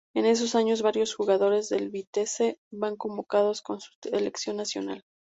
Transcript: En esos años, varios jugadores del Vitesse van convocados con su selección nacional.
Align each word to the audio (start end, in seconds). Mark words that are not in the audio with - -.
En 0.15 0.25
esos 0.25 0.55
años, 0.55 0.81
varios 0.81 1.13
jugadores 1.13 1.69
del 1.69 1.91
Vitesse 1.91 2.57
van 2.71 2.95
convocados 2.97 3.61
con 3.61 3.79
su 3.79 3.91
selección 4.01 4.57
nacional. 4.57 5.03